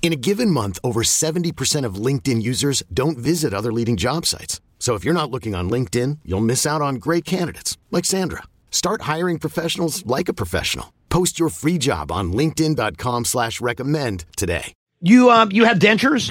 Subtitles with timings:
[0.00, 4.62] In a given month, over 70% of LinkedIn users don't visit other leading job sites.
[4.78, 8.44] So if you're not looking on LinkedIn, you'll miss out on great candidates like Sandra.
[8.70, 10.94] Start hiring professionals like a professional.
[11.10, 14.72] Post your free job on LinkedIn.com slash recommend today.
[15.00, 16.28] You um you have dentures?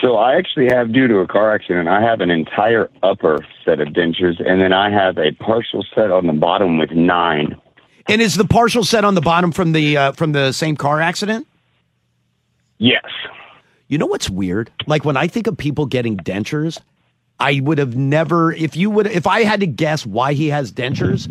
[0.00, 3.80] So I actually have, due to a car accident, I have an entire upper set
[3.80, 7.54] of dentures, and then I have a partial set on the bottom with nine.
[8.08, 11.00] And is the partial set on the bottom from the uh, from the same car
[11.00, 11.46] accident?
[12.80, 13.04] Yes.
[13.88, 14.72] You know what's weird?
[14.86, 16.80] Like when I think of people getting dentures,
[17.38, 20.72] I would have never if you would if I had to guess why he has
[20.72, 21.28] dentures,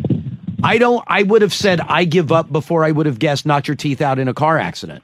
[0.62, 3.66] I don't I would have said I give up before I would have guessed knock
[3.66, 5.02] your teeth out in a car accident.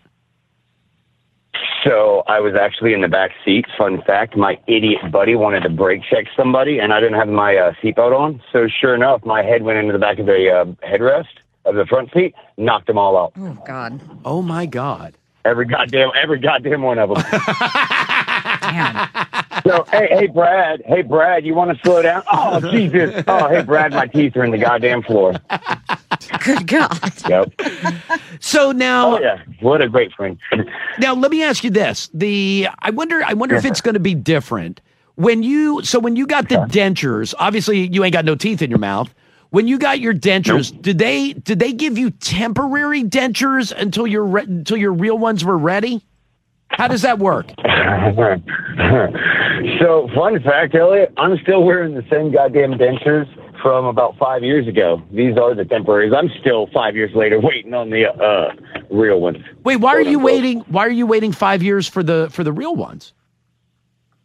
[1.84, 3.64] So I was actually in the back seat.
[3.76, 7.56] Fun fact: my idiot buddy wanted to brake check somebody, and I didn't have my
[7.56, 8.40] uh, seatbelt on.
[8.52, 11.26] So sure enough, my head went into the back of the uh, headrest
[11.64, 13.32] of the front seat, knocked them all out.
[13.36, 14.00] Oh God.
[14.24, 15.16] Oh my god.
[15.46, 17.22] Every goddamn, every goddamn one of them.
[18.62, 19.08] Damn.
[19.64, 22.24] so hey, hey, Brad, hey, Brad, you want to slow down?
[22.32, 23.22] Oh Jesus!
[23.28, 25.34] Oh hey, Brad, my teeth are in the goddamn floor.
[26.44, 27.12] Good God.
[27.28, 27.52] Yep.
[28.40, 30.38] So now Oh yeah, what a great friend.
[30.98, 34.00] Now let me ask you this: the I wonder I wonder if it's going to
[34.00, 34.80] be different
[35.14, 37.34] when you so when you got the dentures.
[37.38, 39.14] Obviously, you ain't got no teeth in your mouth.
[39.56, 44.26] When you got your dentures, did they did they give you temporary dentures until your
[44.26, 46.04] re- until your real ones were ready?
[46.68, 47.46] How does that work?
[49.80, 53.26] so, fun fact, Elliot, I'm still wearing the same goddamn dentures
[53.62, 55.02] from about five years ago.
[55.10, 56.12] These are the temporaries.
[56.14, 58.52] I'm still five years later waiting on the uh,
[58.90, 59.38] real ones.
[59.64, 60.34] Wait, why are you unquote.
[60.34, 60.60] waiting?
[60.68, 63.14] Why are you waiting five years for the for the real ones?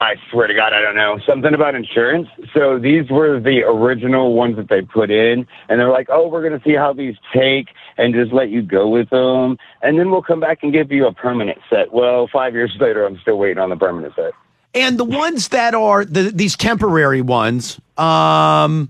[0.02, 1.20] I swear to God, I don't know.
[1.28, 2.28] Something about insurance.
[2.56, 6.42] So these were the original ones that they put in, and they're like, "Oh, we're
[6.42, 7.68] going to see how these take,
[7.98, 11.06] and just let you go with them, and then we'll come back and give you
[11.06, 14.32] a permanent set." Well, five years later, I'm still waiting on the permanent set.
[14.74, 18.90] And the ones that are the these temporary ones, um,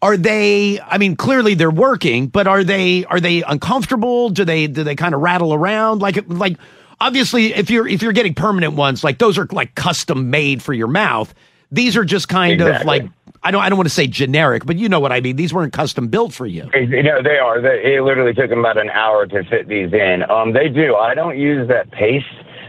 [0.00, 0.80] are they?
[0.80, 4.30] I mean, clearly they're working, but are they are they uncomfortable?
[4.30, 6.00] Do they do they kind of rattle around?
[6.00, 6.56] Like like
[7.00, 10.72] obviously, if you're if you're getting permanent ones, like those are like custom made for
[10.72, 11.34] your mouth.
[11.72, 13.04] These are just kind of like
[13.42, 15.36] I don't I don't want to say generic, but you know what I mean.
[15.36, 16.68] These weren't custom built for you.
[16.74, 17.60] You know, they are.
[17.60, 20.28] They, it literally took them about an hour to fit these in.
[20.30, 20.96] Um, they do.
[20.96, 22.26] I don't use that paste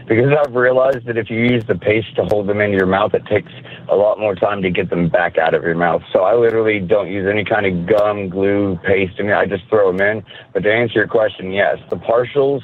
[0.08, 3.14] because I've realized that if you use the paste to hold them in your mouth,
[3.14, 3.52] it takes
[3.88, 6.02] a lot more time to get them back out of your mouth.
[6.12, 9.14] So I literally don't use any kind of gum, glue, paste.
[9.18, 10.24] I mean, I just throw them in.
[10.52, 12.62] But to answer your question, yes, the partials.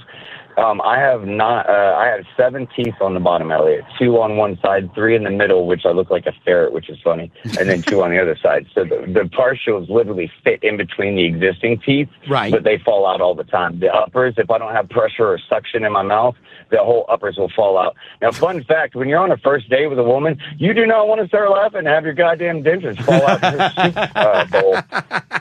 [0.59, 1.69] Um, I have not.
[1.69, 3.85] Uh, I have seven teeth on the bottom, Elliot.
[3.97, 6.91] Two on one side, three in the middle, which I look like a ferret, which
[6.91, 8.67] is funny, and then two on the other side.
[8.75, 12.51] So the, the partials literally fit in between the existing teeth, Right.
[12.51, 13.79] But they fall out all the time.
[13.81, 16.35] The uppers, if I don't have pressure or suction in my mouth,
[16.71, 17.95] the whole uppers will fall out.
[18.21, 21.07] Now, fun fact: when you're on a first date with a woman, you do not
[21.07, 24.77] want to start laughing and have your goddamn dentures fall out of your uh, bowl.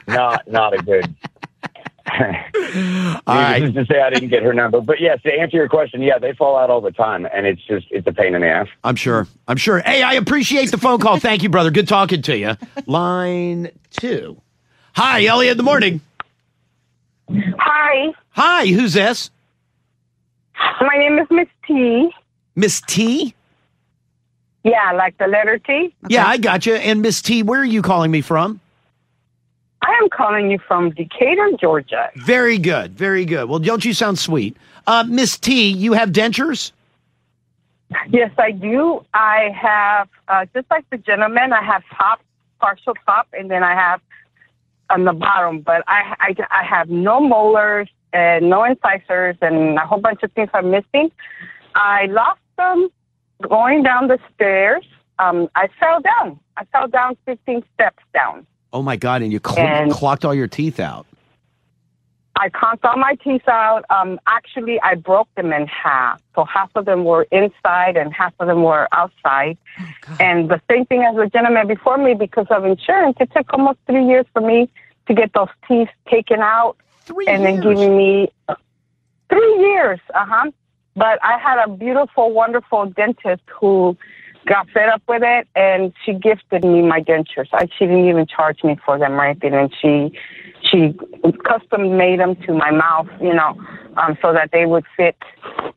[0.08, 1.14] Not, not a good.
[2.08, 3.60] All right.
[3.62, 6.18] Just to say I didn't get her number, but yes, to answer your question, yeah,
[6.18, 8.68] they fall out all the time, and it's just it's a pain in the ass.
[8.84, 9.28] I'm sure.
[9.48, 9.80] I'm sure.
[9.80, 11.20] Hey, I appreciate the phone call.
[11.20, 11.72] Thank you, brother.
[11.72, 12.56] Good talking to you.
[12.86, 14.42] Line two.
[14.96, 15.52] Hi, Elliot.
[15.52, 16.02] In the morning.
[17.60, 19.30] Hi, Hi, who's this?
[20.82, 22.10] my name is Miss T.
[22.56, 23.34] Miss T?
[24.64, 25.94] Yeah, like the letter T.
[26.10, 26.76] Yeah, I got you.
[26.76, 28.60] And Miss T, where are you calling me from?
[29.82, 32.10] I am calling you from Decatur, Georgia.
[32.16, 32.98] Very good.
[32.98, 33.48] Very good.
[33.48, 34.58] Well, don't you sound sweet?
[34.86, 36.72] Uh, Miss T, you have dentures?
[38.10, 39.06] Yes, I do.
[39.14, 42.22] I have, uh, just like the gentleman, I have top,
[42.60, 44.02] partial top, and then I have
[44.90, 45.62] on the bottom.
[45.62, 50.32] But I, I, I have no molars and no incisors and a whole bunch of
[50.34, 51.12] things I'm missing.
[51.76, 52.90] I lost them
[53.48, 54.86] going down the stairs.
[55.20, 56.40] Um, I fell down.
[56.58, 58.46] I fell down 15 steps down.
[58.74, 59.22] Oh my God!
[59.22, 61.06] And you cl- And- clocked all your teeth out.
[62.40, 63.84] I conked all my teeth out.
[63.90, 66.22] Um, actually, I broke them in half.
[66.36, 69.58] So half of them were inside and half of them were outside.
[70.20, 73.80] and the same thing as the gentleman before me, because of insurance, it took almost
[73.88, 74.70] three years for me
[75.08, 78.32] to get those teeth taken out Three and then giving me
[79.30, 80.00] three years.
[80.14, 80.52] Uh huh.
[80.96, 83.98] But I had a beautiful, wonderful dentist who
[84.48, 87.48] got fed up with it, and she gifted me my dentures.
[87.54, 90.18] I, she didn't even charge me for them or anything, and she
[90.70, 90.98] she
[91.44, 93.56] custom made them to my mouth, you know,
[93.98, 95.18] um, so that they would fit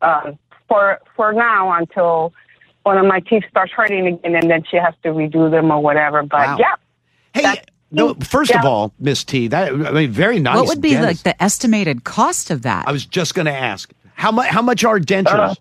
[0.03, 0.39] um,
[0.69, 2.33] for for now until
[2.85, 5.81] one of my teeth starts hurting again, and then she has to redo them or
[5.81, 6.23] whatever.
[6.23, 6.57] But Wow.
[6.59, 6.75] yeah.
[7.33, 7.63] Hey,
[7.93, 10.57] no, first of all, Miss T, that I mean, very nice.
[10.57, 12.87] what would be like the estimated cost of that?
[12.87, 14.49] I was just going to ask how much.
[14.49, 15.51] How much are dentures?
[15.51, 15.55] Uh,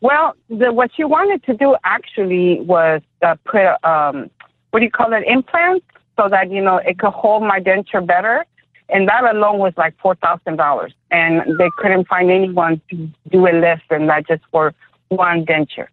[0.00, 4.30] Well, the, what she wanted to do actually was uh, put um,
[4.70, 5.86] what do you call it implants
[6.16, 8.44] so that you know it could hold my denture better,
[8.88, 13.46] and that alone was like four thousand dollars, and they couldn't find anyone to do
[13.46, 14.74] it less than that just for
[15.08, 15.88] one denture,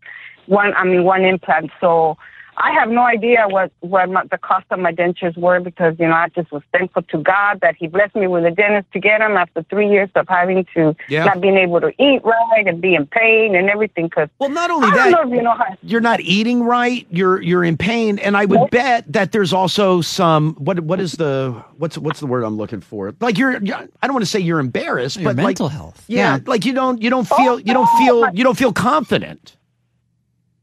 [0.46, 1.72] one I mean one implant.
[1.82, 2.18] So
[2.58, 6.08] I have no idea what what my, the cost of my dentures were because you
[6.08, 9.00] know I just was thankful to God that He blessed me with a dentist to
[9.00, 11.26] get them after three years of having to Yeah.
[11.26, 14.06] not being able to eat right and be in pain and everything.
[14.06, 15.76] Because well, not only I that, don't know if you know how.
[15.82, 17.06] you're not eating right.
[17.10, 18.72] You're you're in pain, and I would Nope.
[18.72, 22.82] bet that there's also some what what is the what's what's the word I'm looking
[22.82, 23.14] for?
[23.20, 26.06] Like you're, you're I don't want to say you're embarrassed, Your but mental like, health.
[26.08, 26.40] Yeah, Yeah.
[26.46, 29.58] like you don't you don't oh, feel you don't feel you don't feel confident.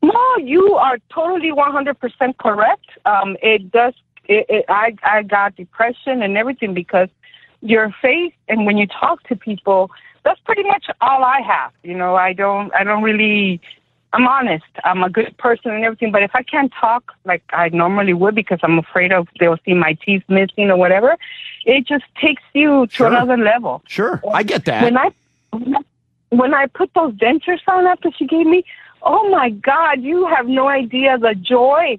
[0.02, 2.86] No, you are totally 100% correct.
[3.04, 3.94] Um, it does.
[4.26, 7.08] It, it, I I got depression and everything because
[7.60, 9.90] your face and when you talk to people,
[10.24, 11.72] that's pretty much all I have.
[11.82, 13.60] You know, I don't I don't really.
[14.14, 14.64] I'm honest.
[14.84, 18.34] I'm a good person and everything, but if I can't talk like I normally would
[18.34, 21.16] because I'm afraid of they'll see my teeth missing or whatever,
[21.64, 23.06] it just takes you to Sure.
[23.06, 23.82] another level.
[23.88, 24.82] Sure, I get that.
[24.84, 25.10] When I
[26.28, 28.64] when I put those dentures on after she gave me,
[29.02, 31.98] oh my God, you have no idea the joy.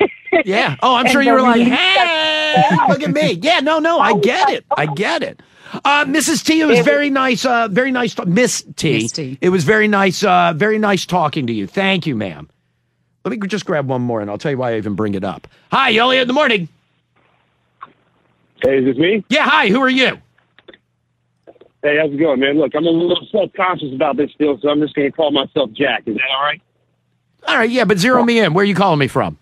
[0.44, 0.74] Yeah.
[0.82, 3.38] Oh, I'm sure you were like, relief hey, look at me.
[3.40, 3.60] Yeah.
[3.60, 4.64] No, no, I get it.
[4.76, 5.40] I get it.
[5.84, 6.44] Uh, Mrs.
[6.44, 7.44] T, it was very nice.
[7.44, 8.14] Uh, very nice.
[8.16, 9.02] To- Miss T.
[9.02, 9.38] Miss T.
[9.40, 10.24] It was very nice.
[10.24, 11.68] Uh, very nice talking to you.
[11.68, 12.48] Thank you, ma'am.
[13.24, 15.22] Let me just grab one more, and I'll tell you why I even bring it
[15.24, 15.46] up.
[15.70, 16.22] Hi, Elliot.
[16.22, 16.68] In the morning.
[18.62, 19.24] Hey, is this me?
[19.28, 19.44] Yeah.
[19.48, 19.68] Hi.
[19.68, 20.18] Who are you?
[21.84, 22.58] Hey, how's it going, man?
[22.58, 25.70] Look, I'm a little self-conscious about this deal, so I'm just going to call myself
[25.72, 26.04] Jack.
[26.06, 26.62] Is that all right?
[27.46, 27.68] All right.
[27.70, 28.54] Yeah, but zero me in.
[28.54, 29.36] Where are you calling me from?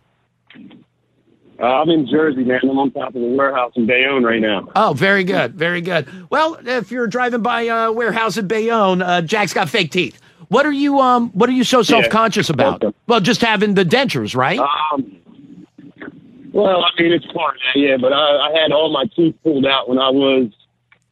[1.61, 2.59] Uh, I'm in Jersey, man.
[2.65, 4.69] I'm on top of the warehouse in Bayonne right now.
[4.75, 5.55] Oh, very good.
[5.55, 6.09] Very good.
[6.31, 10.21] Well, if you're driving by a warehouse in Bayonne, uh, Jack's got fake teeth.
[10.49, 12.83] What are you um What are you so self conscious about?
[12.83, 12.97] Okay.
[13.07, 14.59] Well, just having the dentures, right?
[14.59, 15.17] Um,
[16.53, 19.37] well, I mean, it's part of that, yeah, but I, I had all my teeth
[19.45, 20.51] pulled out when I was,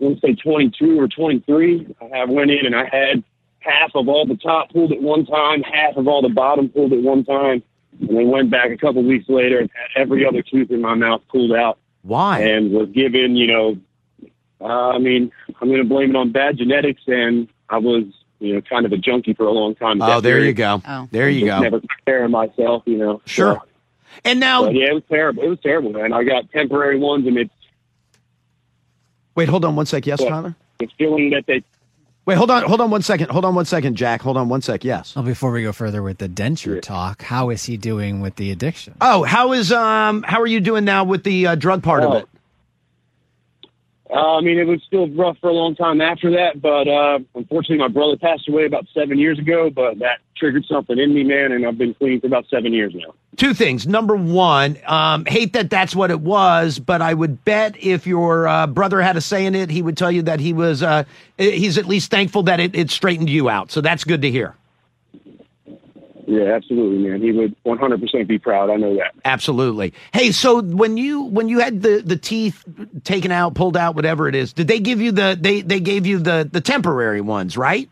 [0.01, 1.95] want to say 22 or 23.
[2.01, 3.23] I have went in and I had
[3.61, 6.93] half of all the top pulled at one time, half of all the bottom pulled
[6.93, 7.63] at one time,
[8.01, 10.95] and then went back a couple weeks later and had every other tooth in my
[10.95, 11.79] mouth pulled out.
[12.03, 12.41] Why?
[12.41, 13.77] and was given, you know,
[14.61, 15.31] uh, I mean,
[15.61, 18.05] I'm going to blame it on bad genetics, and I was,
[18.39, 20.01] you know, kind of a junkie for a long time.
[20.03, 20.83] Oh, there you go.
[20.87, 21.09] Oh.
[21.11, 21.61] There you go.
[21.61, 23.21] Never took care of myself, you know.
[23.27, 23.55] Sure.
[23.55, 23.63] So,
[24.25, 25.43] And now, but yeah, it was terrible.
[25.43, 26.13] It was terrible, man.
[26.13, 27.53] I got temporary ones, and it's
[29.35, 30.07] wait, hold on one sec.
[30.07, 30.29] Yes, What?
[30.29, 30.55] Tyler.
[30.81, 31.63] it's feeling that they.
[32.27, 33.31] Wait, hold on, hold on one second.
[33.31, 34.21] Hold on one second, Jack.
[34.21, 34.85] Hold on one sec.
[34.85, 35.17] Yes.
[35.17, 38.51] Well, before we go further with the denture talk, how is he doing with the
[38.53, 38.95] addiction?
[39.01, 42.11] Oh, how is um how are you doing now with the uh, drug part of
[42.11, 42.17] Oh.
[42.19, 42.29] it?
[44.13, 47.21] Uh, I mean, it was still rough for a long time after that, but uh,
[47.35, 49.71] unfortunately, my brother passed away about seven years ago.
[49.71, 52.93] But that triggered something in me, man, and I've been clean for about seven years
[52.95, 53.15] now.
[53.37, 53.87] Two things.
[53.87, 58.49] Number one, um, hate that that's what it was, but I would bet if your
[58.49, 61.05] uh, brother had a say in it, he would tell you that he was uh,
[61.39, 63.71] he's at least thankful that it, it straightened you out.
[63.71, 64.57] So that's good to hear.
[66.31, 67.21] Yeah, absolutely, man.
[67.21, 68.71] He would 100% be proud.
[68.71, 69.15] I know that.
[69.25, 69.93] Absolutely.
[70.13, 72.65] Hey, so when you when you had the the teeth
[73.03, 76.07] taken out, pulled out, whatever it is, did they give you the they they gave
[76.07, 77.91] you the the temporary ones, right?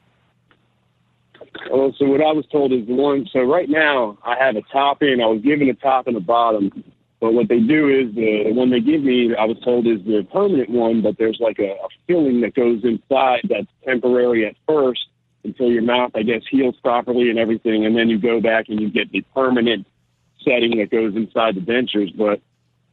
[1.68, 3.26] Well, so what I was told is the one.
[3.32, 5.20] So right now I have a top in.
[5.20, 6.70] I was given a top and a bottom,
[7.18, 9.98] but what they do is the, the one they give me, I was told is
[10.04, 11.02] the permanent one.
[11.02, 15.06] But there's like a, a filling that goes inside that's temporary at first
[15.44, 18.80] until your mouth, I guess, heals properly and everything, and then you go back and
[18.80, 19.86] you get the permanent
[20.44, 22.16] setting that goes inside the dentures.
[22.16, 22.40] But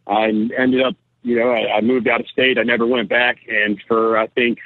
[0.07, 2.57] I ended up, you know, I, I moved out of state.
[2.57, 4.59] I never went back, and for I think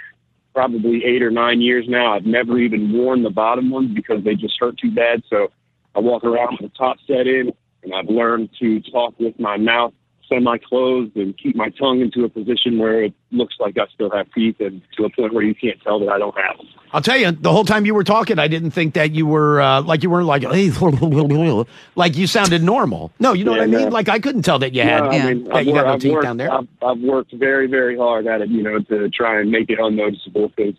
[0.53, 2.13] probably eight or nine years now.
[2.13, 5.23] I've never even worn the bottom ones because they just hurt too bad.
[5.29, 5.51] So
[5.95, 9.57] I walk around with the top set in, and I've learned to talk with my
[9.57, 9.93] mouth
[10.29, 14.31] semi-closed and keep my tongue into a position where it looks like I still have
[14.33, 16.67] teeth, and to a point where you can't tell that I don't have them.
[16.93, 19.61] I'll tell you, the whole time you were talking, I didn't think that you were
[19.61, 20.69] uh, like you weren't like hey,
[21.95, 23.11] like you sounded normal.
[23.19, 23.81] No, you know Yeah, what I mean.
[23.81, 23.87] no.
[23.89, 25.93] Like I couldn't tell that you had No, I mean, that I've, you got no
[25.93, 26.51] I've teeth worked, down there.
[26.53, 29.79] I've, I've worked very, very hard at it, you know, to try and make it
[29.79, 30.75] unnoticeable because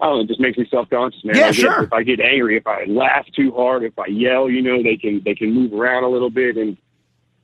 [0.00, 1.36] I don't know, it just makes me self-conscious, man.
[1.36, 1.82] Yeah, I get- sure.
[1.84, 4.96] If I get angry, if I laugh too hard, if I yell, you know, they
[4.96, 6.76] can they can move around a little bit, and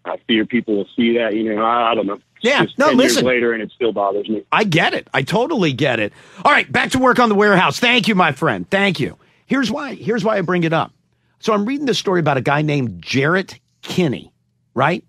[0.05, 1.35] I fear people will see that.
[1.35, 2.19] You know, I, I don't know.
[2.43, 3.25] Yeah, just no, 10 listen.
[3.25, 4.45] Years later, and it still bothers me.
[4.51, 5.09] I get it.
[5.13, 6.13] I totally get it.
[6.45, 7.79] All right, back to work on the warehouse.
[7.79, 8.69] Thank you, my friend.
[8.71, 9.19] Thank you.
[9.47, 9.95] Here's why.
[9.95, 10.93] Here's why I bring it up.
[11.41, 14.33] So I'm reading this story about a guy named Jarrett Kinney,
[14.75, 15.05] right?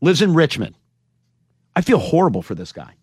[0.00, 0.74] Lives in Richmond.
[1.76, 2.94] I feel horrible for this guy.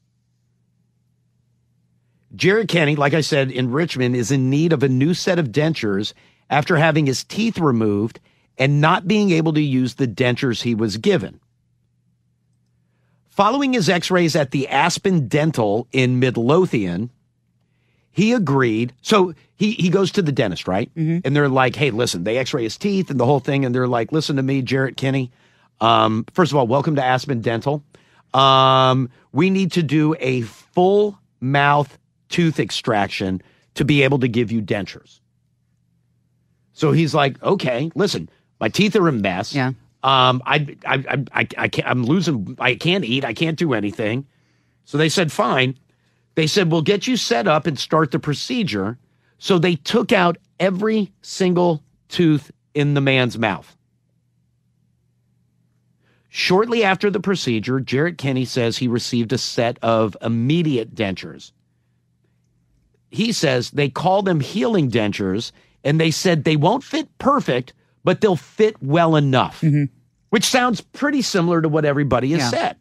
[2.35, 5.47] Jarrett Kenny, like I said, in Richmond, is in need of a new set of
[5.49, 6.13] dentures
[6.49, 8.19] after having his teeth removed
[8.57, 11.39] and not being able to use the dentures he was given.
[13.29, 17.09] Following his x rays at the Aspen Dental in Midlothian,
[18.11, 18.93] he agreed.
[19.01, 20.91] So he, he goes to the dentist, right?
[21.23, 23.63] And they're like, hey, listen, they x ray his teeth and the whole thing.
[23.65, 25.31] And they're like, listen to me, Jarrett Kinney.
[25.79, 27.83] Um, first of all, welcome to Aspen Dental.
[28.33, 31.97] Um, we need to do a full mouth
[32.29, 33.41] tooth extraction
[33.75, 35.19] to be able to give you dentures.
[36.73, 38.29] So he's like, okay, listen,
[38.61, 39.53] my teeth are a mess.
[39.53, 39.73] Yeah.
[40.03, 43.73] Um, I, I, I, I, I can't, I'm losing, I can't eat, I can't do
[43.73, 44.25] anything.
[44.85, 45.77] So they said, fine.
[46.35, 48.97] They said, we'll get you set up and start the procedure.
[49.37, 53.75] So they took out every single tooth in the man's mouth.
[56.29, 61.51] Shortly after the procedure, Jarrett Kenny says he received a set of immediate dentures.
[63.09, 65.51] He says they call them healing dentures,
[65.83, 69.63] and they said they won't fit perfect, but they'll fit well enough,
[70.29, 72.49] which sounds pretty similar to what everybody has Yeah.
[72.49, 72.77] said.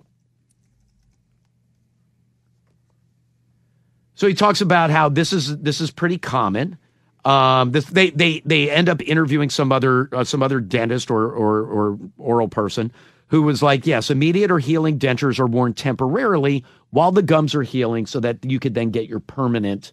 [4.14, 6.76] So he talks about how this is this is pretty common.
[7.24, 11.30] Um, this, they they they end up interviewing some other uh, some other dentist or,
[11.32, 12.92] or or oral person
[13.28, 17.62] who was like, yes, immediate or healing dentures are worn temporarily while the gums are
[17.62, 19.92] healing, so that you could then get your permanent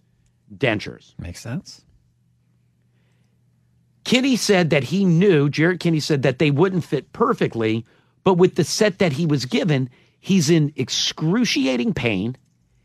[0.53, 1.13] dentures.
[1.19, 1.84] Makes sense.
[4.08, 7.86] Kinney said that he knew, Jared Kinney said that they wouldn't fit perfectly,
[8.24, 12.38] but with the set that he was given, he's in excruciating pain.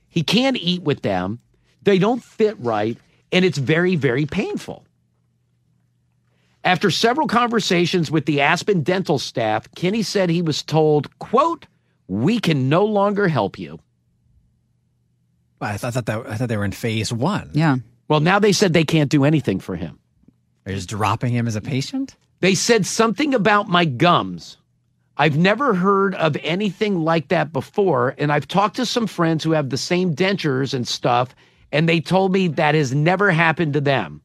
[0.08, 1.38] He can't eat with them.
[1.80, 2.98] They don't fit right,
[3.30, 4.84] and it's very, very painful.
[6.64, 11.68] After several conversations with the Aspen dental staff, Kinney said he was told, quote,
[12.08, 13.78] we can no longer help you.
[15.60, 17.52] I thought, I thought that I thought they were in phase one.
[17.54, 17.76] Yeah.
[18.08, 20.00] Well, now they said they can't do anything for him.
[20.64, 22.16] They're just dropping him as a patient.
[22.40, 24.58] They said something about my gums.
[25.16, 28.14] I've never heard of anything like that before.
[28.18, 31.34] And I've talked to some friends who have the same dentures and stuff,
[31.70, 34.22] and they told me that has never happened to them.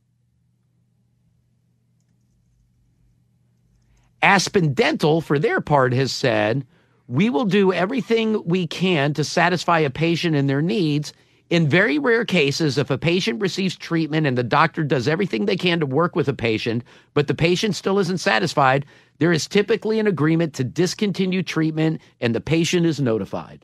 [4.22, 6.66] Aspen Dental, for their part, has said,
[7.08, 11.14] We will do everything we can to satisfy a patient and their needs.
[11.50, 15.56] In very rare cases, if a patient receives treatment and the doctor does everything they
[15.56, 18.86] can to work with a patient, but the patient still isn't satisfied,
[19.20, 23.64] there is typically an agreement to discontinue treatment and the patient is notified.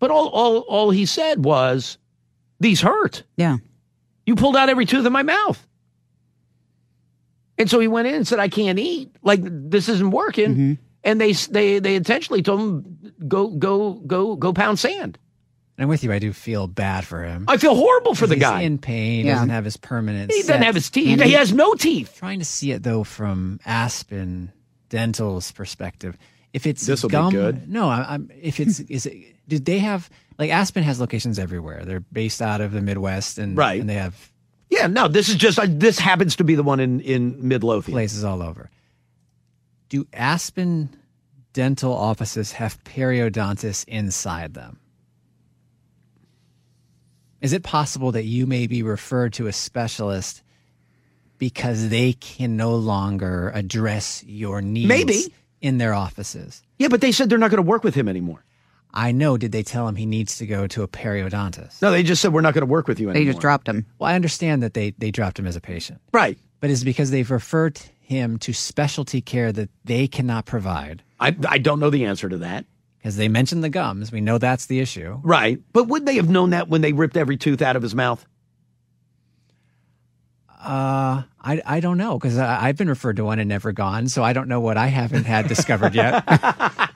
[0.00, 1.96] But all, all, all he said was,
[2.58, 3.22] These hurt.
[3.36, 3.58] Yeah.
[4.26, 5.64] You pulled out every tooth in my mouth.
[7.56, 9.14] And so he went in and said, I can't eat.
[9.22, 10.50] Like this isn't working.
[10.50, 10.72] Mm-hmm.
[11.04, 15.18] And they they they intentionally told him go go go go pound sand.
[15.78, 16.12] And I'm with you.
[16.12, 17.44] I do feel bad for him.
[17.46, 18.62] I feel horrible for the He's guy.
[18.62, 19.24] in pain.
[19.26, 19.34] Yeah.
[19.34, 20.32] Doesn't have his permanent.
[20.32, 20.64] he doesn't set.
[20.64, 21.12] have his teeth.
[21.12, 22.16] And he he- has no teeth.
[22.18, 24.52] Trying to see it though from Aspen
[24.88, 26.16] Dental's perspective.
[26.52, 27.68] If it's This'll be gum, good.
[27.68, 28.30] no, I, I'm.
[28.42, 29.14] If it's is it?
[29.46, 31.84] Did they have like Aspen has locations everywhere?
[31.84, 33.80] They're based out of the Midwest and Right.
[33.80, 34.32] and they have
[34.70, 37.94] Yeah, no, this is just uh, this happens to be the one in in Midlothian.
[37.94, 38.68] places all over.
[39.90, 40.88] Do Aspen
[41.52, 44.80] dental offices have periodontists inside them?
[47.40, 50.42] Is it possible that you may be referred to a specialist
[51.38, 55.32] because they can no longer address your needs Maybe.
[55.60, 56.62] in their offices?
[56.78, 58.44] Yeah, but they said they're not going to work with him anymore.
[58.92, 59.36] I know.
[59.36, 61.82] Did they tell him he needs to go to a periodontist?
[61.82, 63.24] No, they just said we're not going to work with you anymore.
[63.24, 63.86] They just dropped him.
[63.98, 66.38] Well, I understand that they, they dropped him as a patient, right.
[66.60, 71.02] but it's because they've referred him to specialty care that they cannot provide.
[71.20, 72.64] I I don't know the answer to that.
[73.08, 74.12] Because they mentioned the gums.
[74.12, 75.18] We know that's the issue.
[75.22, 77.94] Right, but would they have known that when they ripped every tooth out of his
[77.94, 78.22] mouth?
[80.50, 84.22] Uh, I I don't know because I've been referred to one and never gone, so
[84.22, 86.22] I don't know what I haven't had discovered yet.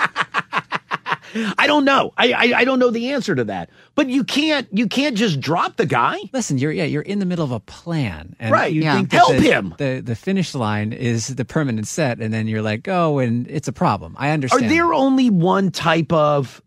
[1.35, 2.13] I don't know.
[2.17, 3.71] I, I I don't know the answer to that.
[3.95, 6.19] But you can't you can't just drop the guy.
[6.33, 8.73] Listen, you're yeah, you're in the middle of a plan, and Right.
[8.73, 8.97] You Yeah.
[8.97, 9.75] think Help the, him.
[9.79, 13.69] The the finish line is the permanent set, and then you're like, oh, and it's
[13.69, 14.15] a problem.
[14.19, 14.65] I understand.
[14.65, 16.61] Are there only one type of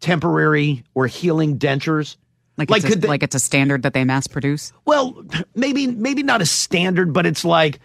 [0.00, 2.16] temporary or healing dentures?
[2.56, 4.72] Like, Like, it's a, they- like it's a standard that they mass produce.
[4.84, 5.24] Well,
[5.56, 7.80] maybe maybe not a standard, but it's like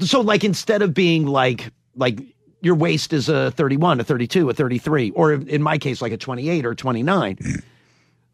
[0.00, 2.20] so like instead of being like like
[2.62, 6.16] your waist is a 31, a 32, a 33, or in my case like a
[6.16, 7.38] 28 or 29.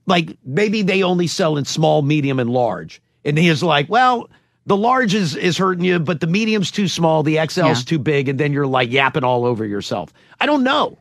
[0.06, 3.00] like maybe they only sell in small, medium and large.
[3.24, 4.28] And he is like, well,
[4.66, 7.84] the large is is hurting you, but the medium's too small, the XL's Yeah.
[7.84, 10.12] too big and then you're like yapping all over yourself.
[10.40, 10.98] I don't know.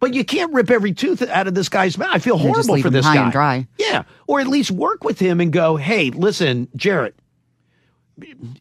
[0.00, 2.10] But you can't rip every tooth out of this guy's mouth.
[2.12, 3.22] I feel You just horrible leave for him this high guy.
[3.24, 3.66] and dry.
[3.78, 7.16] Yeah, or at least work with him and go, "Hey, listen, Jarrett,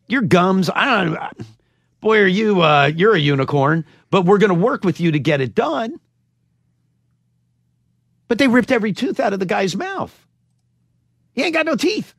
[0.08, 0.70] your gums.
[0.74, 1.18] I don't.
[2.02, 2.62] Boy, are you?
[2.62, 3.86] Uh, you're a unicorn.
[4.10, 6.00] But we're going to work with you to get it done."
[8.28, 10.26] But they ripped every tooth out of the guy's mouth.
[11.34, 12.14] He ain't got no teeth.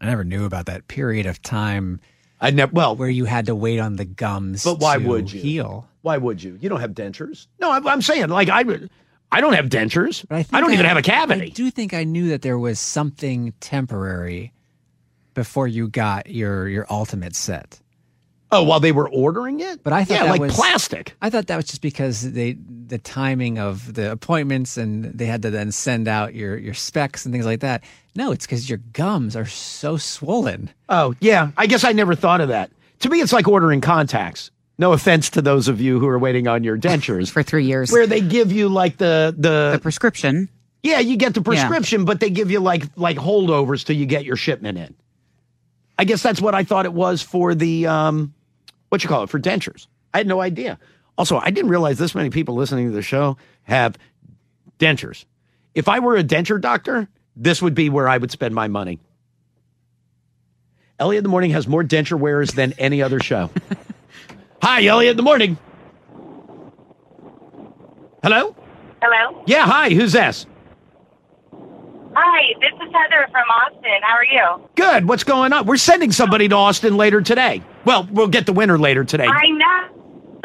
[0.00, 2.00] I never knew about that period of time
[2.40, 2.72] I never.
[2.72, 4.64] Well, where you had to wait on the gums.
[4.64, 5.40] But why to would you?
[5.40, 5.88] heal?
[6.02, 6.58] why would you?
[6.60, 7.46] You don't have dentures.
[7.58, 8.62] No, I'm, I'm saying like I.
[8.62, 8.90] would-
[9.32, 10.24] I don't have dentures.
[10.28, 11.46] But I, think I don't even have a cavity.
[11.46, 14.52] I do think I knew that there was something temporary
[15.32, 17.80] before you got your your ultimate set.
[18.50, 19.82] Oh, while they were ordering it.
[19.82, 21.14] But I thought yeah, that like was plastic.
[21.20, 25.42] I thought that was just because they the timing of the appointments and they had
[25.42, 27.84] to then send out your your specs and things like that.
[28.16, 30.70] No, it's because your gums are so swollen.
[30.88, 31.50] Oh, yeah.
[31.56, 32.70] I guess I never thought of that.
[33.00, 34.50] To me, it's like ordering contacts.
[34.78, 37.90] No offense to those of you who are waiting on your dentures, for three years.
[37.90, 40.48] where they give you like the the, the prescription.
[40.82, 44.24] yeah, you get the prescription, but they give you like like holdovers till you get
[44.24, 44.94] your shipment in.
[45.98, 48.34] I guess that's what I thought it was for the um,
[48.88, 49.86] what you call it for dentures.
[50.12, 50.78] I had no idea.
[51.16, 53.96] Also, I didn't realize this many people listening to the show have
[54.78, 55.24] dentures.
[55.74, 59.00] If I were a denture doctor, this would be where I would spend my money.
[60.98, 63.50] Elliot in the Morning has more denture wearers than any other show.
[64.62, 65.58] hi, Elliot in the Morning.
[68.22, 68.56] Hello?
[69.02, 69.42] Hello.
[69.46, 69.90] Yeah, hi.
[69.90, 70.46] Who's this?
[72.16, 74.00] Hi, this is Heather from Austin.
[74.02, 74.68] How are you?
[74.76, 75.08] Good.
[75.08, 75.66] What's going on?
[75.66, 77.62] We're sending somebody to Austin later today.
[77.84, 79.26] Well, we'll get the winner later today.
[79.26, 79.88] I know.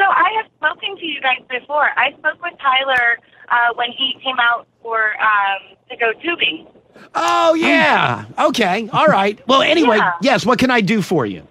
[0.00, 1.88] So I have spoken to you guys before.
[1.96, 3.18] I spoke with Tyler
[3.50, 6.66] uh, when he came out for um, to go tubing.
[7.14, 8.24] Oh, yeah.
[8.38, 8.88] Okay.
[8.92, 9.40] All right.
[9.46, 10.12] Well, anyway, Yeah.
[10.22, 10.44] yes.
[10.46, 11.46] What can I do for you?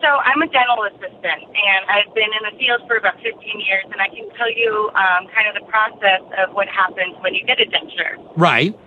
[0.00, 3.82] So I'm a dental assistant, and I've been in the field for about 15 years,
[3.90, 7.42] and I can tell you um, kind of the process of what happens when you
[7.44, 8.14] get a denture.
[8.36, 8.78] Right.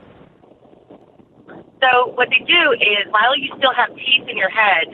[1.84, 4.88] So what they do is, while you still have teeth in your head,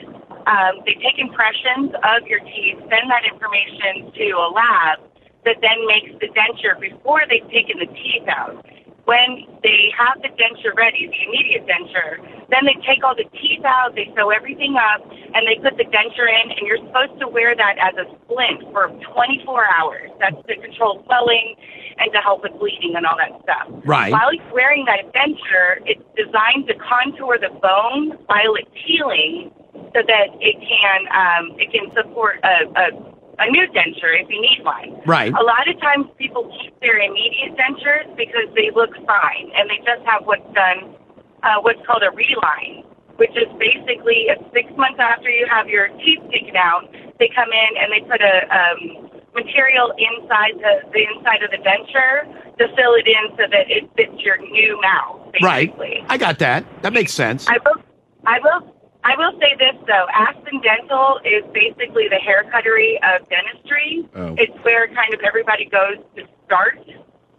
[0.50, 4.98] um, they take impressions of your teeth, send that information to a lab
[5.44, 8.66] that then makes the denture before they've taken the teeth out.
[9.08, 12.20] When they have the denture ready, the immediate denture,
[12.52, 15.00] then they take all the teeth out, they sew everything up,
[15.32, 18.68] and they put the denture in, and you're supposed to wear that as a splint
[18.68, 20.10] for 24 hours.
[20.20, 21.56] That's to control swelling
[21.96, 23.72] and to help with bleeding and all that stuff.
[23.88, 24.12] Right.
[24.12, 29.50] While you're wearing that denture, it's designed to contour the bone while it's healing,
[29.96, 34.40] so that it can um, it can support a, a a new denture if you
[34.40, 35.00] need one.
[35.06, 35.32] Right.
[35.32, 39.78] A lot of times people keep their immediate dentures because they look fine and they
[39.84, 40.94] just have what's done
[41.42, 42.84] uh, what's called a reline,
[43.16, 47.70] which is basically six months after you have your teeth taken out, they come in
[47.78, 52.26] and they put a um, material inside the, the inside of the denture
[52.58, 55.32] to fill it in so that it fits your new mouth.
[55.42, 55.74] Right.
[56.08, 56.64] I got that.
[56.82, 57.46] That makes sense.
[57.48, 57.82] I will,
[58.26, 60.06] I will, I will say this though.
[60.12, 64.08] Aspen Dental is basically the hair cuttery of dentistry.
[64.14, 64.34] Oh.
[64.38, 66.78] It's where kind of everybody goes to start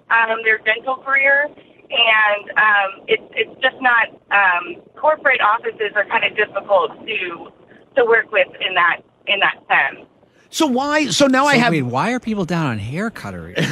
[0.10, 4.08] um, their dental career, and um, it's it's just not.
[4.32, 7.52] Um, corporate offices are kind of difficult to
[7.98, 10.06] to work with in that in that sense.
[10.50, 11.08] So why?
[11.08, 11.72] So now I So have.
[11.74, 13.54] wait, why are people down on hair cuttery?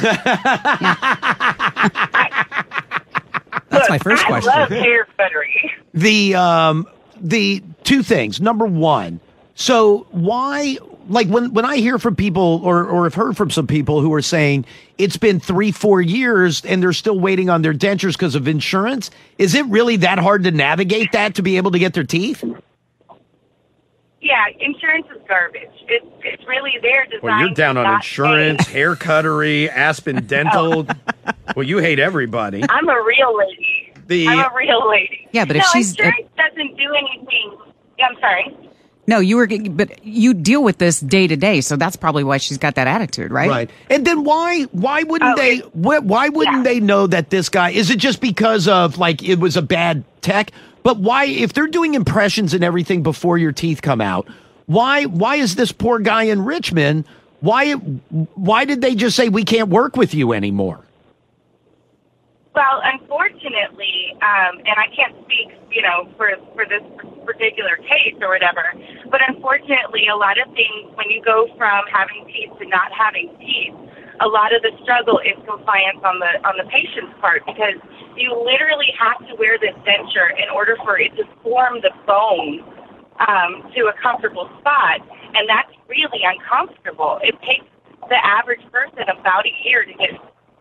[3.70, 4.52] That's my first I question.
[4.54, 5.72] love hair cuttery.
[5.94, 6.86] the um
[7.20, 9.18] the two things number one
[9.54, 10.76] so why
[11.08, 14.12] like when when i hear from people or or have heard from some people who
[14.12, 14.64] are saying
[14.98, 19.10] it's been three four years and they're still waiting on their dentures because of insurance
[19.38, 22.44] is it really that hard to navigate that to be able to get their teeth
[24.20, 25.62] Yeah, insurance is garbage.
[25.88, 27.22] It's it's really there designed.
[27.22, 28.72] Well, you're down on insurance, pay.
[28.72, 30.84] hair cuttery, Aspen Dental.
[30.90, 31.32] Oh.
[31.54, 32.62] Well, you hate everybody.
[32.68, 33.92] I'm a real lady.
[34.08, 35.28] The I'm a real lady.
[35.32, 37.56] Yeah, but if no, she's- insurance doesn't do anything.
[37.98, 38.56] Yeah, I'm sorry.
[39.06, 42.36] No, you were, but you deal with this day to day, so that's probably why
[42.36, 43.48] she's got that attitude, right?
[43.48, 43.70] Right.
[43.88, 47.48] And then why why wouldn't Oh, they it- why, why wouldn't they know that this
[47.48, 50.50] guy is it just because of like it was a bad tech?
[50.82, 54.28] But why if they're doing impressions and everything before your teeth come out,
[54.66, 57.04] why why is this poor guy in Richmond
[57.40, 60.80] why why did they just say we can't work with you anymore?
[62.58, 66.82] Well, unfortunately, um, and I can't speak, you know, for for this
[67.22, 68.74] particular case or whatever,
[69.14, 73.30] but unfortunately, a lot of things when you go from having teeth to not having
[73.38, 73.78] teeth,
[74.18, 77.78] a lot of the struggle is compliance on the on the patient's part because
[78.18, 82.58] you literally have to wear this denture in order for it to form the bone
[83.22, 84.98] um, to a comfortable spot,
[85.38, 87.22] and that's really uncomfortable.
[87.22, 87.70] It takes
[88.10, 90.18] the average person about a year to get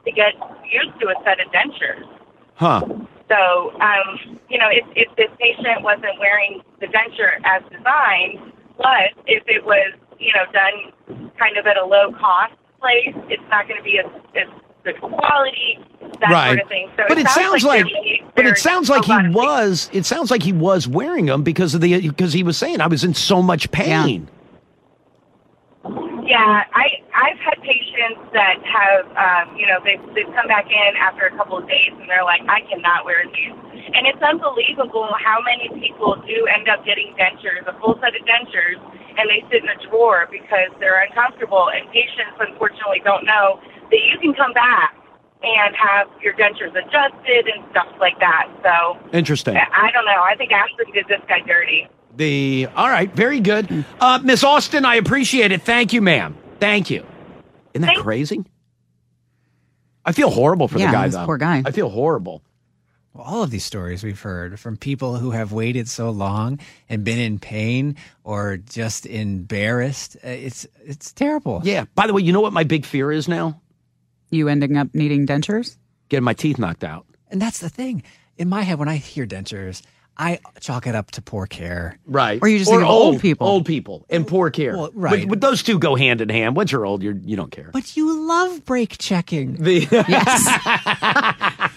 [0.08, 2.08] to get used to a set of dentures.
[2.56, 2.80] Huh.
[3.28, 9.12] So, um, you know, if, if this patient wasn't wearing the denture as designed, but
[9.28, 13.68] if it was, you know, done kind of at a low cost place, it's not
[13.68, 14.48] going to be as, as
[14.86, 15.80] good quality,
[16.22, 16.48] that right.
[16.48, 16.90] sort of thing.
[16.96, 19.36] So but it sounds like, there- but it sounds like he lot things.
[19.36, 22.80] was it sounds like he was wearing them because of the because he was saying
[22.82, 24.24] I was in so much pain.
[24.24, 24.37] Yeah,
[26.38, 31.26] I I've had patients that have um, you know they've they've come back in after
[31.26, 33.56] a couple of days and they're like I cannot wear these,
[33.94, 38.24] and it's unbelievable how many people do end up getting dentures, a full set of
[38.28, 38.78] dentures,
[39.18, 41.70] and they sit in a drawer because they're uncomfortable.
[41.74, 44.96] And patients unfortunately don't know that you can come back
[45.44, 48.50] and have your dentures adjusted and stuff like that.
[48.64, 49.56] So Interesting.
[49.56, 50.22] I I don't know.
[50.22, 51.88] I think Ashley did this guy dirty.
[52.18, 53.86] The all right, very good.
[54.00, 55.62] Uh, Miss Austin, I appreciate it.
[55.62, 56.36] Thank you, ma'am.
[56.60, 57.06] Thank you.
[57.74, 58.44] Isn't that crazy?
[60.04, 61.26] I feel horrible for Yeah, the guy this though.
[61.26, 61.62] poor guy.
[61.66, 62.42] I feel horrible.
[63.14, 67.04] Well, all of these stories we've heard from people who have waited so long and
[67.04, 70.16] been in pain or just embarrassed.
[70.24, 71.62] uh, It's it's terrible.
[71.64, 71.86] Yeah.
[71.96, 73.60] By the way, you know what my big fear is now?
[74.30, 75.78] You ending up needing dentures?
[76.10, 77.06] Getting my teeth knocked out.
[77.30, 78.04] And that's the thing.
[78.38, 79.82] In my head, when I hear dentures,
[80.20, 82.00] I chalk it up to poor care.
[82.06, 82.40] Right.
[82.42, 83.48] Or you just think of old people.
[83.48, 84.76] Old people and poor care.
[84.76, 85.22] Well, right.
[85.22, 86.56] But, but those two go hand in hand.
[86.56, 87.70] Once you're old, you're you don't care.
[87.72, 89.56] But you love brake checking.
[89.56, 89.86] The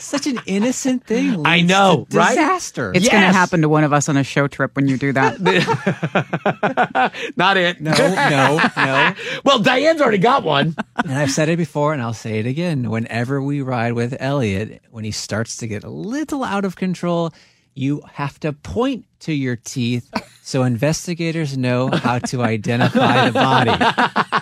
[0.00, 1.46] Such an innocent thing.
[1.46, 2.30] I know, to right?
[2.30, 2.92] Disaster.
[2.94, 5.12] It's going to happen to one of us on a show trip when you do
[5.12, 5.40] that.
[7.36, 7.80] not it.
[7.80, 9.14] no, no, no.
[9.44, 10.74] well, Diane's already got one.
[10.96, 12.90] And I've said it before and I'll say it again.
[12.90, 17.32] Whenever we ride with Elliot, when he starts to get a little out of control,
[17.74, 20.10] you have to point to your teeth
[20.42, 23.70] so investigators know how to identify the body.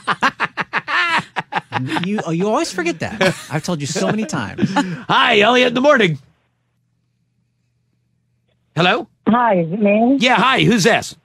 [2.04, 3.22] you, oh, you always forget that.
[3.50, 4.70] I've told you so many times.
[4.74, 5.68] Hi, Elliot.
[5.68, 6.18] In the morning.
[8.76, 9.08] Hello.
[9.28, 10.16] Hi, is it me?
[10.20, 10.36] Yeah.
[10.36, 10.62] Hi.
[10.62, 11.16] Who's this?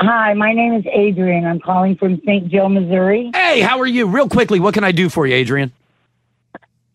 [0.00, 1.44] Hi, my name is Adrian.
[1.44, 2.48] I'm calling from St.
[2.48, 3.32] Joe, Missouri.
[3.34, 4.06] Hey, how are you?
[4.06, 5.72] Real quickly, what can I do for you, Adrian?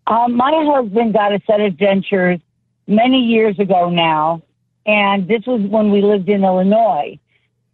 [0.08, 2.42] Um, my husband got a set of dentures
[2.88, 4.42] many years ago now,
[4.86, 7.20] and this was when we lived in Illinois.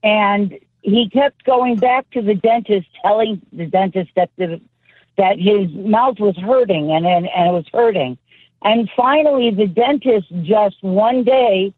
[0.03, 4.59] And he kept going back to the dentist, telling the dentist that the
[5.19, 8.17] that his mouth was hurting and and, and it was hurting.
[8.61, 11.73] And finally, the dentist just one day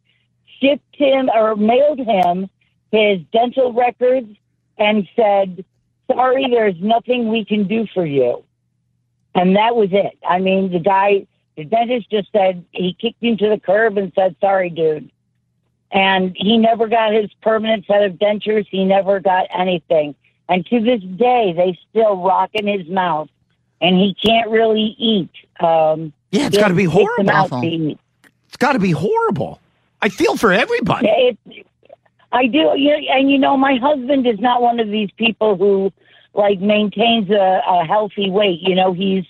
[0.60, 2.50] shipped him or mailed him
[2.92, 4.30] his dental records
[4.78, 5.66] and said,
[6.10, 8.44] "Sorry, there's nothing we can do for you."
[9.34, 10.18] And that was it.
[10.28, 11.26] I mean, the guy,
[11.58, 15.10] the dentist just said he kicked him to the curb and said, "Sorry, dude."
[15.92, 18.68] And he never got his permanent set of dentures.
[18.70, 20.14] He never got anything.
[20.52, 23.30] And to this day, they still rock in his mouth,
[23.80, 25.30] and he can't really eat.
[25.62, 27.48] Um, Yeah, it's he gotta be horrible.
[27.62, 27.96] to.
[28.48, 29.62] It's got to be horrible.
[30.02, 31.08] I feel for everybody.
[31.08, 31.38] It,
[32.34, 35.92] I do, you and you know, my husband is not one of these people who
[36.34, 38.60] like maintains a, a healthy weight.
[38.62, 39.24] You know, he's.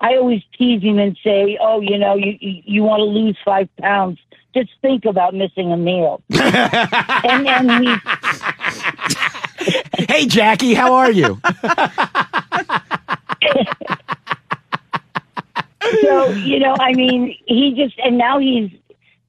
[0.00, 3.36] I always tease him and say, "Oh, you know, you you, you want to lose
[3.44, 4.18] five pounds?
[4.54, 7.94] Just think about missing a meal." and and he,
[10.08, 11.40] hey, Jackie, how are you?
[16.02, 18.70] so you know, I mean, he just and now he's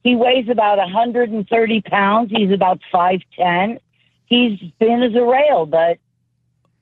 [0.02, 2.30] he weighs about 130 pounds.
[2.30, 3.78] He's about five ten.
[4.26, 5.98] He's thin as a rail, but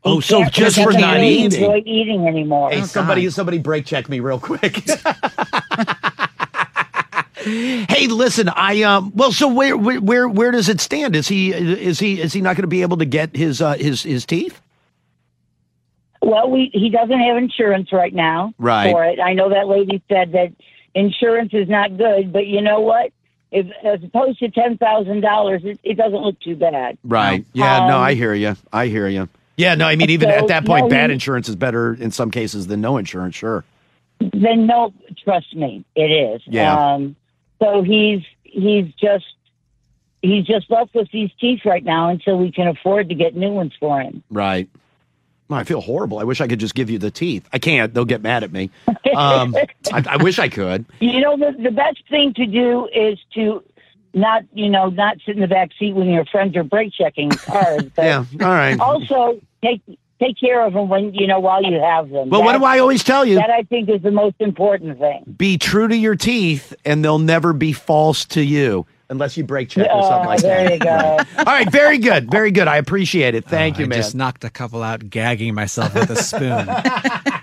[0.05, 1.61] he Oh, so can't- just for doesn't really eating.
[1.63, 2.71] enjoy eating anymore.
[2.71, 4.85] Hey, somebody, somebody, brake check me real quick.
[7.45, 9.13] hey, listen, I um.
[9.15, 11.15] Well, so where, where, where, does it stand?
[11.17, 13.75] Is he, is he, is he not going to be able to get his, uh,
[13.75, 14.61] his, his teeth?
[16.21, 18.93] Well, we he doesn't have insurance right now Right.
[18.93, 19.19] for it.
[19.19, 20.53] I know that lady said that
[20.95, 23.11] insurance is not good, but you know what?
[23.51, 26.97] If as opposed to ten thousand dollars, it, it doesn't look too bad.
[27.03, 27.45] Right.
[27.53, 27.89] Yeah.
[27.89, 28.57] no, Um, I hear you.
[28.73, 29.29] I hear you.
[29.57, 29.75] Yeah.
[29.75, 32.31] No, I mean, even So, at that point, no, bad insurance is better in some
[32.31, 33.35] cases than no insurance.
[33.35, 33.65] Sure.
[34.21, 36.41] Then no, trust me, it is.
[36.47, 36.95] Yeah.
[36.95, 37.17] Um,
[37.63, 39.25] so he's he's just
[40.21, 43.51] he's just left with these teeth right now until we can afford to get new
[43.51, 44.23] ones for him.
[44.31, 44.69] Right.
[45.51, 46.19] I feel horrible.
[46.19, 47.47] I wish I could just give you the teeth.
[47.53, 47.93] I can't.
[47.93, 48.71] They'll get mad at me.
[49.15, 49.55] Um,
[49.93, 50.87] I, I wish I could.
[51.01, 53.63] You know, the, the best thing to do is to
[54.15, 57.31] not, you know, not sit in the back seat when your friends are brake checking
[57.31, 57.83] cars.
[57.95, 58.25] But Yeah.
[58.41, 58.81] All right.
[58.81, 59.83] Also, take
[60.23, 62.31] take care of them when you know while you have them.
[62.31, 63.37] Well, what do I always tell you?
[63.37, 65.35] That I think is the most important thing.
[65.37, 69.69] Be true to your teeth, and they'll never be false to you unless you brake
[69.69, 70.79] check or oh, something Oh, like there that.
[70.81, 71.25] There you go.
[71.39, 71.71] All right.
[71.71, 72.31] Very good.
[72.31, 72.67] Very good.
[72.67, 73.45] I appreciate it.
[73.45, 73.99] Thank oh, you, I man.
[73.99, 76.69] just knocked a couple out gagging myself with a spoon.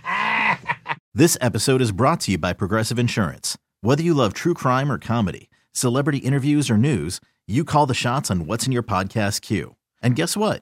[1.12, 3.58] This episode is brought to you by Progressive Insurance.
[3.82, 8.30] Whether you love true crime or comedy, celebrity interviews or news, you call the shots
[8.32, 9.76] on what's in your podcast queue.
[10.02, 10.62] And guess what?